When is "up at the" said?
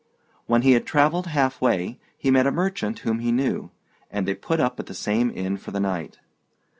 4.59-4.95